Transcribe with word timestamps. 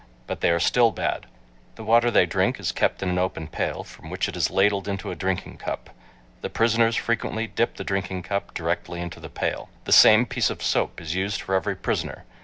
But 0.25 0.41
they 0.41 0.49
are 0.49 0.59
still 0.59 0.89
bad. 0.89 1.27
The 1.75 1.83
water 1.83 2.09
they 2.09 2.25
drink 2.25 2.59
is 2.59 2.71
kept 2.71 3.03
in 3.03 3.09
an 3.09 3.19
open 3.19 3.47
pail, 3.47 3.83
from 3.83 4.09
which 4.09 4.27
it 4.27 4.35
is 4.35 4.49
ladled 4.49 4.87
into 4.87 5.11
a 5.11 5.15
drinking 5.15 5.57
cup. 5.57 5.91
The 6.41 6.49
prisoners 6.49 6.95
frequently 6.95 7.45
dip 7.45 7.75
the 7.75 7.83
drinking 7.83 8.23
cup 8.23 8.55
directly 8.55 8.99
into 8.99 9.19
the 9.19 9.29
pail. 9.29 9.69
The 9.83 9.91
same 9.91 10.25
piece 10.25 10.49
of 10.49 10.63
soap 10.63 10.99
is 10.99 11.13
used 11.13 11.39
for 11.41 11.53
every 11.53 11.75
prisoner. 11.75 12.25